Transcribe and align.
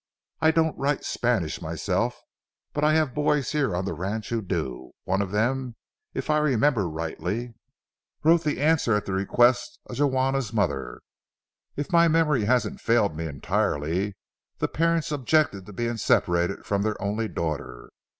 I 0.39 0.49
don't 0.49 0.75
write 0.79 1.03
Spanish 1.05 1.61
myself, 1.61 2.19
but 2.73 2.83
I 2.83 2.93
have 2.95 3.13
boys 3.13 3.51
here 3.51 3.75
on 3.75 3.85
the 3.85 3.93
ranch 3.93 4.29
who 4.29 4.41
do. 4.41 4.93
One 5.03 5.21
of 5.21 5.29
them, 5.29 5.75
if 6.15 6.27
I 6.31 6.39
remember 6.39 6.89
rightly, 6.89 7.53
wrote 8.23 8.43
the 8.43 8.59
answer 8.59 8.95
at 8.95 9.05
the 9.05 9.13
request 9.13 9.77
of 9.85 9.99
Juana's 9.99 10.53
mother. 10.53 11.01
If 11.75 11.91
my 11.93 12.07
memory 12.07 12.45
hasn't 12.45 12.81
failed 12.81 13.15
me 13.15 13.27
entirely, 13.27 14.15
the 14.57 14.67
parents 14.67 15.11
objected 15.11 15.67
to 15.67 15.71
being 15.73 15.97
separated 15.97 16.65
from 16.65 16.81
their 16.81 16.99
only 16.99 17.27
daughter. 17.27 17.91